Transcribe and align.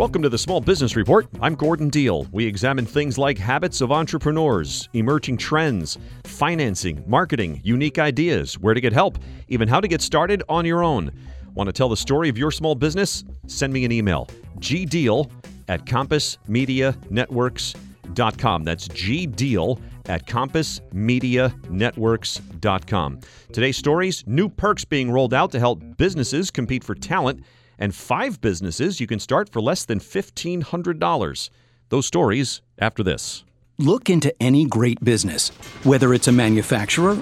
Welcome 0.00 0.22
to 0.22 0.30
the 0.30 0.38
Small 0.38 0.62
Business 0.62 0.96
Report. 0.96 1.26
I'm 1.42 1.54
Gordon 1.54 1.90
Deal. 1.90 2.26
We 2.32 2.46
examine 2.46 2.86
things 2.86 3.18
like 3.18 3.36
habits 3.36 3.82
of 3.82 3.92
entrepreneurs, 3.92 4.88
emerging 4.94 5.36
trends, 5.36 5.98
financing, 6.24 7.04
marketing, 7.06 7.60
unique 7.64 7.98
ideas, 7.98 8.58
where 8.58 8.72
to 8.72 8.80
get 8.80 8.94
help, 8.94 9.18
even 9.48 9.68
how 9.68 9.78
to 9.78 9.86
get 9.86 10.00
started 10.00 10.42
on 10.48 10.64
your 10.64 10.82
own. 10.82 11.12
Want 11.52 11.68
to 11.68 11.72
tell 11.74 11.90
the 11.90 11.98
story 11.98 12.30
of 12.30 12.38
your 12.38 12.50
small 12.50 12.74
business? 12.74 13.24
Send 13.46 13.74
me 13.74 13.84
an 13.84 13.92
email 13.92 14.26
gdeal 14.60 15.30
at 15.68 15.84
compassmedianetworks.com. 15.84 18.64
That's 18.64 18.88
gdeal 18.88 19.80
at 20.06 20.26
compassmedianetworks.com. 20.26 23.20
Today's 23.52 23.76
stories 23.76 24.24
new 24.26 24.48
perks 24.48 24.86
being 24.86 25.10
rolled 25.10 25.34
out 25.34 25.52
to 25.52 25.58
help 25.58 25.82
businesses 25.98 26.50
compete 26.50 26.84
for 26.84 26.94
talent 26.94 27.44
and 27.80 27.94
five 27.94 28.40
businesses 28.40 29.00
you 29.00 29.06
can 29.06 29.18
start 29.18 29.48
for 29.48 29.60
less 29.60 29.84
than 29.84 29.98
$1,500. 29.98 31.50
Those 31.88 32.06
stories 32.06 32.60
after 32.78 33.02
this. 33.02 33.44
Look 33.78 34.10
into 34.10 34.32
any 34.42 34.66
great 34.66 35.02
business, 35.02 35.48
whether 35.82 36.12
it's 36.12 36.28
a 36.28 36.32
manufacturer 36.32 37.20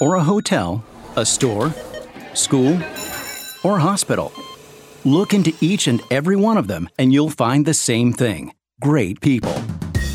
or 0.00 0.16
a 0.16 0.24
hotel, 0.24 0.82
a 1.16 1.24
store, 1.24 1.72
school, 2.34 2.74
or 3.62 3.78
hospital. 3.78 4.32
Look 5.04 5.34
into 5.34 5.52
each 5.60 5.88
and 5.88 6.02
every 6.10 6.36
one 6.36 6.56
of 6.56 6.66
them, 6.66 6.88
and 6.98 7.12
you'll 7.12 7.30
find 7.30 7.66
the 7.66 7.74
same 7.74 8.12
thing 8.12 8.52
great 8.80 9.20
people. 9.20 9.54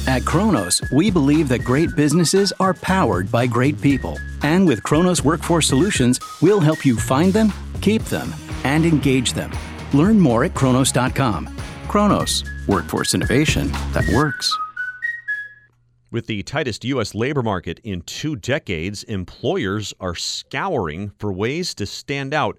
At 0.08 0.26
Kronos, 0.26 0.82
we 0.92 1.12
believe 1.12 1.48
that 1.50 1.64
great 1.64 1.96
businesses 1.96 2.52
are 2.60 2.74
powered 2.74 3.32
by 3.32 3.46
great 3.46 3.80
people. 3.82 4.18
And 4.42 4.68
with 4.68 4.82
Kronos 4.82 5.24
Workforce 5.24 5.68
Solutions, 5.68 6.20
we'll 6.42 6.60
help 6.60 6.86
you 6.86 6.98
find 6.98 7.34
them, 7.34 7.54
keep 7.82 8.04
them, 8.06 8.34
and 8.64 8.86
engage 8.86 9.34
them. 9.34 9.52
Learn 9.94 10.20
more 10.20 10.44
at 10.44 10.54
Kronos.com. 10.54 11.56
Kronos, 11.88 12.44
workforce 12.68 13.14
innovation 13.14 13.72
that 13.94 14.08
works. 14.14 14.56
With 16.10 16.28
the 16.28 16.44
tightest 16.44 16.86
U.S. 16.86 17.14
labor 17.14 17.44
market 17.44 17.80
in 17.84 18.02
two 18.02 18.38
decades, 18.38 19.04
employers 19.04 19.94
are 20.00 20.16
scouring 20.16 21.12
for 21.20 21.34
ways 21.34 21.76
to 21.76 21.86
stand 21.86 22.34
out 22.34 22.58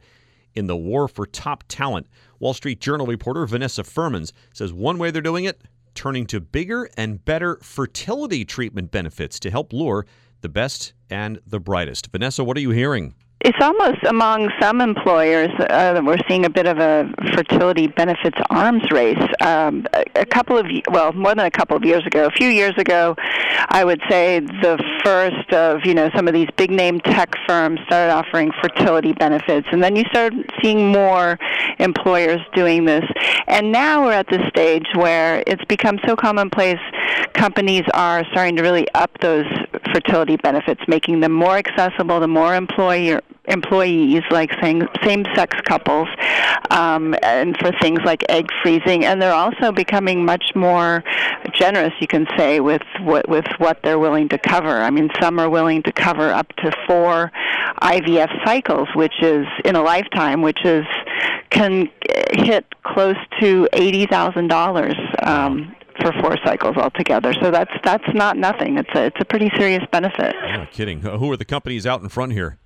in 0.55 0.67
the 0.67 0.77
war 0.77 1.09
for 1.09 1.25
top 1.25 1.65
talent. 1.69 2.07
Wall 2.41 2.53
Street 2.53 2.81
Journal 2.81 3.07
reporter 3.07 3.47
Vanessa 3.47 3.83
Fuhrmans 3.83 4.33
says 4.53 4.73
one 4.73 4.99
way 4.99 5.11
they're 5.11 5.23
doing 5.23 5.45
it, 5.45 5.63
turning 5.95 6.27
to 6.27 6.41
bigger 6.41 6.91
and 6.97 7.25
better 7.25 7.59
fertility 7.63 8.45
treatment 8.45 8.91
benefits 8.91 9.41
to 9.41 9.51
help 9.51 9.73
lure 9.73 10.07
the 10.43 10.49
best 10.49 10.93
and 11.09 11.41
the 11.47 11.59
brightest. 11.59 12.11
Vanessa, 12.13 12.45
what 12.45 12.57
are 12.57 12.61
you 12.61 12.71
hearing? 12.71 13.15
It's 13.49 13.65
almost 13.65 14.05
among 14.05 14.51
some 14.61 14.83
employers 14.83 15.49
uh, 15.59 16.03
we're 16.05 16.19
seeing 16.29 16.45
a 16.45 16.51
bit 16.51 16.67
of 16.67 16.79
a 16.79 17.11
fertility 17.33 17.87
benefits 17.87 18.37
arms 18.51 18.83
race. 18.91 19.17
Um, 19.41 19.87
a, 20.15 20.27
couple 20.27 20.59
of 20.59 20.67
well, 20.91 21.15
more 21.15 21.35
than 21.35 21.47
a 21.47 21.51
couple 21.51 21.75
of 21.75 21.83
years 21.83 22.07
ago, 22.07 22.27
a 22.27 22.31
few 22.31 22.51
years 22.51 22.75
ago, 22.77 23.17
I 23.71 23.87
would 23.87 24.03
say 24.11 24.41
the 24.41 24.77
first 25.03 25.51
of 25.55 25.87
you 25.87 25.95
know 25.95 26.11
some 26.15 26.29
of 26.29 26.35
these 26.35 26.49
big 26.59 26.71
name 26.71 27.01
tech 27.01 27.35
firms 27.47 27.81
started 27.87 28.13
offering 28.13 28.53
fertility 28.61 29.15
benefits, 29.15 29.67
and 29.73 29.83
then 29.83 29.97
you 29.97 30.05
started 30.11 30.45
seeing 30.61 30.93
more 30.93 31.39
employers 31.79 32.43
doing 32.55 32.85
this. 32.85 33.05
And 33.47 33.73
now 33.73 34.05
we're 34.05 34.13
at 34.13 34.29
the 34.29 34.47
stage 34.51 34.89
where 34.95 35.43
it's 35.47 35.65
become 35.65 35.99
so 36.07 36.17
commonplace. 36.17 36.81
Companies 37.33 37.85
are 37.95 38.27
starting 38.31 38.57
to 38.57 38.63
really 38.63 38.87
up 38.95 39.11
those 39.23 39.47
fertility 39.93 40.37
benefits, 40.37 40.83
making 40.87 41.21
them 41.21 41.33
more 41.33 41.57
accessible 41.57 42.21
to 42.21 42.29
more 42.29 42.55
employer 42.55 43.23
employees, 43.49 44.23
like 44.31 44.51
same 44.63 44.89
same-sex 45.05 45.57
couples, 45.65 46.09
um, 46.71 47.15
and 47.23 47.57
for 47.59 47.73
things 47.81 48.01
like 48.05 48.25
egg 48.29 48.49
freezing. 48.63 49.05
And 49.05 49.21
they're 49.21 49.33
also 49.33 49.73
becoming 49.73 50.25
much 50.25 50.53
more 50.55 51.03
generous, 51.53 51.93
you 52.01 52.07
can 52.07 52.27
say, 52.37 52.61
with 52.61 52.83
what, 53.01 53.29
with 53.29 53.47
what 53.59 53.81
they're 53.83 53.99
willing 53.99 54.29
to 54.31 54.39
cover. 54.39 54.81
I 54.81 54.91
mean, 54.91 55.11
some 55.21 55.39
are 55.39 55.51
willing 55.51 55.83
to 55.85 55.93
cover 55.93 56.31
up 56.31 56.49
to 56.57 56.73
four 56.87 57.33
IVF 57.83 58.45
cycles, 58.45 58.89
which 58.95 59.23
is 59.23 59.47
in 59.65 59.77
a 59.77 59.83
lifetime, 59.83 60.43
which 60.43 60.65
is 60.65 60.85
can 61.51 61.89
hit 62.33 62.67
close 62.83 63.17
to 63.41 63.69
eighty 63.73 64.07
thousand 64.07 64.49
dollars. 64.49 64.95
Um, 65.23 65.75
for 66.01 66.13
four 66.21 66.37
cycles 66.45 66.77
altogether. 66.77 67.35
So 67.43 67.51
that's 67.51 67.73
that's 67.85 68.15
not 68.15 68.37
nothing. 68.37 68.79
It's 68.79 68.91
a 68.95 69.07
it's 69.07 69.17
a 69.21 69.25
pretty 69.25 69.51
serious 69.57 69.83
benefit. 69.91 70.35
No 70.43 70.67
kidding. 70.71 71.05
Uh, 71.05 71.19
who 71.19 71.31
are 71.33 71.37
the 71.37 71.45
companies 71.45 71.87
out 71.87 72.03
in 72.03 72.09
front 72.09 72.33
here? 72.33 72.59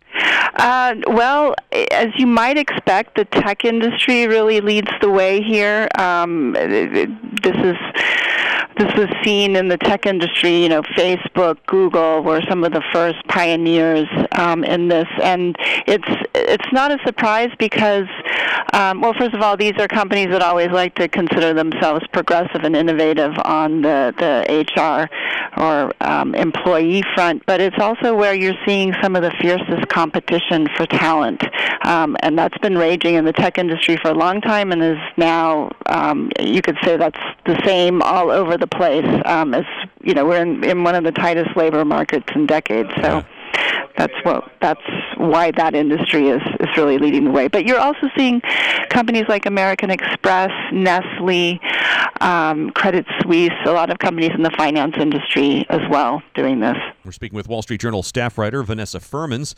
Uh, 0.54 0.94
well, 1.06 1.54
as 1.90 2.08
you 2.16 2.26
might 2.26 2.58
expect, 2.58 3.16
the 3.16 3.24
tech 3.24 3.64
industry 3.64 4.26
really 4.26 4.60
leads 4.60 4.90
the 5.00 5.10
way 5.10 5.40
here. 5.42 5.88
Um, 5.98 6.52
this 6.52 7.56
is 7.56 7.76
this 8.78 8.94
was 8.94 9.08
seen 9.22 9.54
in 9.56 9.68
the 9.68 9.76
tech 9.76 10.06
industry. 10.06 10.62
You 10.62 10.68
know, 10.68 10.82
Facebook, 10.82 11.58
Google 11.66 12.22
were 12.22 12.42
some 12.48 12.64
of 12.64 12.72
the 12.72 12.82
first 12.92 13.18
pioneers 13.28 14.08
um, 14.32 14.64
in 14.64 14.88
this, 14.88 15.08
and 15.22 15.56
it's 15.86 16.08
it's 16.34 16.72
not 16.72 16.90
a 16.90 16.98
surprise 17.04 17.50
because, 17.58 18.06
um, 18.72 19.00
well, 19.00 19.12
first 19.14 19.34
of 19.34 19.42
all, 19.42 19.56
these 19.56 19.75
are 19.78 19.88
companies 19.88 20.28
that 20.30 20.42
always 20.42 20.70
like 20.70 20.94
to 20.97 21.08
consider 21.08 21.53
themselves 21.53 22.04
progressive 22.12 22.62
and 22.64 22.75
innovative 22.75 23.32
on 23.44 23.82
the 23.82 24.14
the 24.19 24.64
HR 24.76 25.08
or 25.60 25.92
um, 26.00 26.34
employee 26.34 27.02
front, 27.14 27.44
but 27.47 27.60
it's 27.60 27.78
also 27.78 28.14
where 28.14 28.34
you're 28.34 28.56
seeing 28.66 28.94
some 29.02 29.14
of 29.14 29.22
the 29.22 29.31
fiercest 29.41 29.88
competition 29.88 30.69
for 30.76 30.86
talent, 30.86 31.42
um, 31.84 32.16
and 32.20 32.38
that's 32.38 32.56
been 32.58 32.78
raging 32.78 33.14
in 33.14 33.25
the 33.25 33.32
tech 33.32 33.58
industry 33.58 33.97
for 33.97 34.08
a 34.08 34.14
long 34.14 34.41
time, 34.41 34.72
and 34.72 34.82
is 34.82 34.98
now 35.16 35.70
um, 35.86 36.31
you 36.41 36.62
could 36.62 36.78
say 36.84 36.97
that's 36.97 37.20
the 37.44 37.60
same 37.64 38.00
all 38.02 38.31
over 38.31 38.56
the 38.56 38.66
place. 38.66 39.06
Um, 39.26 39.54
as 39.54 39.64
you 40.02 40.14
know, 40.14 40.25
we're 40.25 40.42
in, 40.42 40.64
in 40.64 40.84
one 40.84 40.94
of 40.94 41.04
the 41.04 41.12
tightest 41.12 41.56
labor 41.56 41.84
markets 41.84 42.26
in 42.34 42.47
decades, 42.47 42.91
so 43.02 43.22
that's 43.97 44.14
what 44.22 44.50
that's 44.60 44.80
why 45.16 45.50
that 45.53 45.75
industry 45.75 46.28
is 46.28 46.42
is 46.60 46.69
really 46.76 46.98
leading 46.98 47.25
the 47.25 47.30
way. 47.30 47.48
But 47.48 47.66
you're 47.66 47.78
also 47.78 48.08
seeing 48.16 48.41
companies 48.88 49.25
like 49.28 49.47
American 49.47 49.91
Express, 49.91 50.50
Nestle, 50.72 51.60
um, 52.20 52.70
Credit 52.70 53.06
Suisse, 53.20 53.50
a 53.66 53.72
lot 53.72 53.91
of 53.91 53.98
companies 53.98 54.31
in 54.34 54.42
the 54.42 54.52
finance 54.56 54.94
industry 54.98 55.66
as 55.69 55.81
well 55.91 56.22
doing 56.34 56.60
this. 56.60 56.76
We're 57.04 57.12
speaking 57.12 57.36
with 57.36 57.48
Wall 57.48 57.62
Street 57.62 57.81
Journal 57.81 58.02
staff 58.02 58.38
writer 58.38 58.62
Vanessa 58.62 58.98
Fuhrmans. 58.98 59.54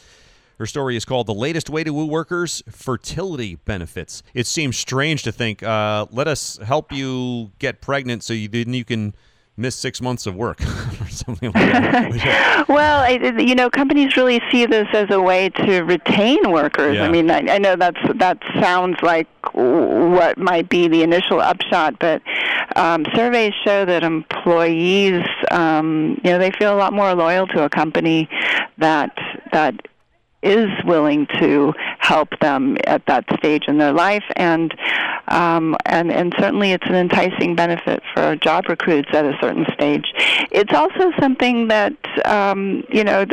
Her 0.58 0.66
story 0.66 0.96
is 0.96 1.04
called 1.04 1.26
The 1.26 1.34
Latest 1.34 1.68
Way 1.68 1.82
to 1.82 1.92
Woo 1.92 2.06
Workers 2.06 2.62
Fertility 2.70 3.56
Benefits. 3.56 4.22
It 4.34 4.46
seems 4.46 4.78
strange 4.78 5.24
to 5.24 5.32
think, 5.32 5.64
uh, 5.64 6.06
let 6.12 6.28
us 6.28 6.58
help 6.58 6.92
you 6.92 7.50
get 7.58 7.80
pregnant 7.80 8.22
so 8.22 8.34
you, 8.34 8.46
then 8.46 8.72
you 8.72 8.84
can 8.84 9.16
miss 9.56 9.76
six 9.76 10.00
months 10.00 10.26
of 10.26 10.34
work 10.34 10.60
or 11.00 11.08
something 11.08 11.52
like 11.52 11.62
that. 11.64 12.64
well, 12.68 13.00
I, 13.00 13.12
you 13.38 13.54
know, 13.54 13.70
companies 13.70 14.16
really 14.16 14.40
see 14.50 14.66
this 14.66 14.88
as 14.92 15.10
a 15.10 15.20
way 15.20 15.50
to 15.50 15.82
retain 15.82 16.50
workers. 16.50 16.96
Yeah. 16.96 17.04
I 17.04 17.08
mean, 17.08 17.30
I, 17.30 17.54
I 17.54 17.58
know 17.58 17.76
that's 17.76 18.00
that 18.16 18.38
sounds 18.60 18.96
like 19.02 19.28
what 19.52 20.38
might 20.38 20.68
be 20.68 20.88
the 20.88 21.02
initial 21.02 21.40
upshot, 21.40 21.98
but 21.98 22.22
um, 22.76 23.06
surveys 23.14 23.52
show 23.64 23.84
that 23.84 24.02
employees, 24.02 25.22
um, 25.50 26.20
you 26.24 26.30
know, 26.30 26.38
they 26.38 26.50
feel 26.50 26.74
a 26.74 26.78
lot 26.78 26.92
more 26.92 27.14
loyal 27.14 27.46
to 27.48 27.64
a 27.64 27.68
company 27.68 28.28
that 28.78 29.16
that 29.52 29.74
is 30.44 30.68
willing 30.84 31.26
to 31.40 31.72
help 31.98 32.28
them 32.40 32.76
at 32.84 33.04
that 33.06 33.24
stage 33.38 33.64
in 33.66 33.78
their 33.78 33.92
life 33.92 34.24
and 34.36 34.74
um, 35.28 35.76
and 35.86 36.12
and 36.12 36.34
certainly 36.38 36.72
it's 36.72 36.86
an 36.86 36.94
enticing 36.94 37.54
benefit 37.54 38.02
for 38.14 38.36
job 38.36 38.68
recruits 38.68 39.08
at 39.12 39.24
a 39.24 39.36
certain 39.40 39.64
stage. 39.72 40.12
It's 40.50 40.72
also 40.74 41.12
something 41.18 41.68
that 41.68 41.94
um, 42.26 42.84
you 42.90 43.04
know 43.04 43.24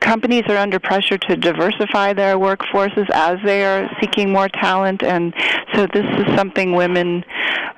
companies 0.00 0.44
are 0.48 0.56
under 0.56 0.78
pressure 0.78 1.18
to 1.18 1.36
diversify 1.36 2.12
their 2.12 2.36
workforces 2.36 3.08
as 3.10 3.38
they 3.44 3.64
are 3.64 3.90
seeking 4.00 4.30
more 4.32 4.48
talent, 4.48 5.02
and 5.02 5.34
so 5.74 5.86
this 5.86 6.06
is 6.18 6.36
something 6.36 6.72
women 6.72 7.24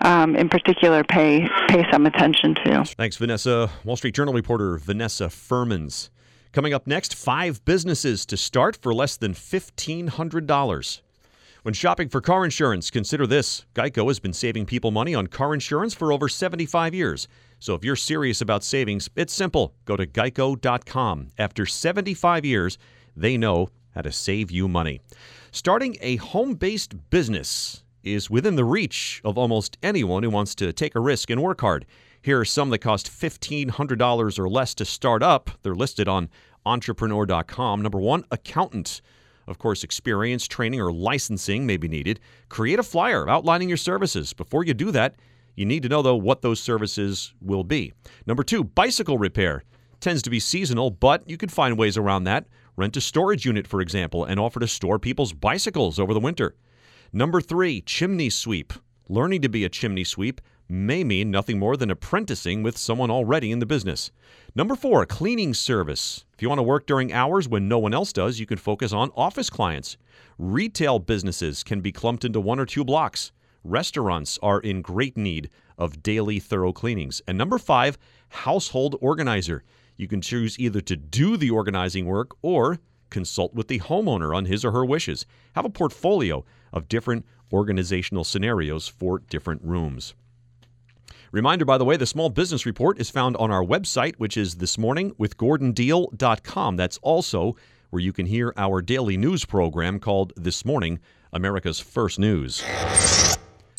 um, 0.00 0.36
in 0.36 0.48
particular 0.48 1.02
pay 1.04 1.48
pay 1.68 1.90
some 1.90 2.06
attention 2.06 2.54
to. 2.56 2.84
Thanks, 2.84 3.16
Vanessa. 3.16 3.70
Wall 3.84 3.96
Street 3.96 4.14
Journal 4.14 4.34
reporter 4.34 4.76
Vanessa 4.78 5.26
Fuhrmans. 5.28 6.10
Coming 6.52 6.72
up 6.72 6.86
next, 6.86 7.14
five 7.14 7.64
businesses 7.64 8.24
to 8.26 8.36
start 8.36 8.76
for 8.76 8.94
less 8.94 9.16
than 9.16 9.34
$1,500. 9.34 11.00
When 11.62 11.74
shopping 11.74 12.08
for 12.08 12.20
car 12.20 12.44
insurance, 12.44 12.90
consider 12.90 13.26
this 13.26 13.66
Geico 13.74 14.06
has 14.06 14.20
been 14.20 14.32
saving 14.32 14.66
people 14.66 14.90
money 14.90 15.14
on 15.14 15.26
car 15.26 15.52
insurance 15.52 15.94
for 15.94 16.12
over 16.12 16.28
75 16.28 16.94
years. 16.94 17.26
So 17.58 17.74
if 17.74 17.84
you're 17.84 17.96
serious 17.96 18.40
about 18.40 18.62
savings, 18.62 19.10
it's 19.16 19.34
simple. 19.34 19.74
Go 19.84 19.96
to 19.96 20.06
geico.com. 20.06 21.30
After 21.38 21.66
75 21.66 22.44
years, 22.44 22.78
they 23.16 23.36
know 23.36 23.68
how 23.94 24.02
to 24.02 24.12
save 24.12 24.50
you 24.50 24.68
money. 24.68 25.00
Starting 25.50 25.96
a 26.00 26.16
home 26.16 26.54
based 26.54 27.10
business 27.10 27.82
is 28.04 28.30
within 28.30 28.56
the 28.56 28.64
reach 28.64 29.20
of 29.24 29.36
almost 29.36 29.76
anyone 29.82 30.22
who 30.22 30.30
wants 30.30 30.54
to 30.54 30.72
take 30.72 30.94
a 30.94 31.00
risk 31.00 31.30
and 31.30 31.42
work 31.42 31.60
hard. 31.60 31.84
Here 32.26 32.40
are 32.40 32.44
some 32.44 32.70
that 32.70 32.78
cost 32.78 33.08
$1,500 33.08 34.38
or 34.40 34.48
less 34.48 34.74
to 34.74 34.84
start 34.84 35.22
up. 35.22 35.48
They're 35.62 35.76
listed 35.76 36.08
on 36.08 36.28
entrepreneur.com. 36.64 37.80
Number 37.80 38.00
one, 38.00 38.24
accountant. 38.32 39.00
Of 39.46 39.58
course, 39.58 39.84
experience, 39.84 40.48
training, 40.48 40.80
or 40.80 40.92
licensing 40.92 41.66
may 41.66 41.76
be 41.76 41.86
needed. 41.86 42.18
Create 42.48 42.80
a 42.80 42.82
flyer 42.82 43.30
outlining 43.30 43.68
your 43.68 43.76
services. 43.76 44.32
Before 44.32 44.64
you 44.64 44.74
do 44.74 44.90
that, 44.90 45.14
You 45.54 45.66
need 45.66 45.84
to 45.84 45.88
know, 45.88 46.02
though, 46.02 46.16
what 46.16 46.42
those 46.42 46.58
services 46.58 47.32
will 47.40 47.62
be. 47.62 47.92
Number 48.26 48.42
two, 48.42 48.64
bicycle 48.64 49.18
repair. 49.18 49.62
Tends 50.00 50.20
to 50.22 50.30
be 50.30 50.40
seasonal, 50.40 50.90
but 50.90 51.30
you 51.30 51.36
can 51.36 51.48
find 51.48 51.78
ways 51.78 51.96
around 51.96 52.24
that. 52.24 52.48
Rent 52.74 52.96
a 52.96 53.00
storage 53.00 53.46
unit, 53.46 53.68
for 53.68 53.80
example, 53.80 54.24
and 54.24 54.40
offer 54.40 54.58
to 54.58 54.66
store 54.66 54.98
people's 54.98 55.32
bicycles 55.32 56.00
over 56.00 56.12
the 56.12 56.18
winter. 56.18 56.56
Number 57.12 57.40
three, 57.40 57.82
chimney 57.82 58.30
sweep. 58.30 58.72
Learning 59.08 59.40
to 59.42 59.48
be 59.48 59.64
a 59.64 59.68
chimney 59.68 60.02
sweep 60.02 60.40
may 60.68 61.04
mean 61.04 61.30
nothing 61.30 61.58
more 61.58 61.76
than 61.76 61.90
apprenticing 61.90 62.62
with 62.62 62.76
someone 62.76 63.10
already 63.10 63.52
in 63.52 63.58
the 63.58 63.66
business. 63.66 64.10
Number 64.54 64.74
four, 64.74 65.06
cleaning 65.06 65.54
service. 65.54 66.24
If 66.34 66.42
you 66.42 66.48
want 66.48 66.58
to 66.58 66.64
work 66.64 66.86
during 66.86 67.12
hours 67.12 67.48
when 67.48 67.68
no 67.68 67.78
one 67.78 67.94
else 67.94 68.12
does, 68.12 68.40
you 68.40 68.46
can 68.46 68.58
focus 68.58 68.92
on 68.92 69.10
office 69.16 69.50
clients. 69.50 69.96
Retail 70.38 70.98
businesses 70.98 71.62
can 71.62 71.80
be 71.80 71.92
clumped 71.92 72.24
into 72.24 72.40
one 72.40 72.58
or 72.58 72.66
two 72.66 72.84
blocks. 72.84 73.32
Restaurants 73.64 74.38
are 74.42 74.60
in 74.60 74.82
great 74.82 75.16
need 75.16 75.50
of 75.78 76.02
daily 76.02 76.38
thorough 76.38 76.72
cleanings. 76.72 77.20
And 77.26 77.36
number 77.36 77.58
five, 77.58 77.98
household 78.28 78.96
organizer. 79.00 79.62
You 79.96 80.08
can 80.08 80.20
choose 80.20 80.58
either 80.58 80.80
to 80.82 80.96
do 80.96 81.36
the 81.36 81.50
organizing 81.50 82.06
work 82.06 82.36
or 82.42 82.78
consult 83.10 83.54
with 83.54 83.68
the 83.68 83.80
homeowner 83.80 84.36
on 84.36 84.44
his 84.44 84.64
or 84.64 84.72
her 84.72 84.84
wishes. 84.84 85.26
Have 85.54 85.64
a 85.64 85.70
portfolio 85.70 86.44
of 86.72 86.88
different 86.88 87.24
organizational 87.52 88.24
scenarios 88.24 88.88
for 88.88 89.20
different 89.20 89.62
rooms. 89.62 90.14
Reminder, 91.32 91.64
by 91.64 91.78
the 91.78 91.84
way, 91.84 91.96
the 91.96 92.06
Small 92.06 92.30
Business 92.30 92.66
Report 92.66 93.00
is 93.00 93.10
found 93.10 93.36
on 93.36 93.50
our 93.50 93.64
website, 93.64 94.14
which 94.16 94.36
is 94.36 94.54
thismorningwithgordondeal.com. 94.56 96.76
That's 96.76 96.98
also 96.98 97.56
where 97.90 98.02
you 98.02 98.12
can 98.12 98.26
hear 98.26 98.52
our 98.56 98.82
daily 98.82 99.16
news 99.16 99.44
program 99.44 99.98
called 99.98 100.32
This 100.36 100.64
Morning, 100.64 101.00
America's 101.32 101.80
First 101.80 102.18
News. 102.18 102.62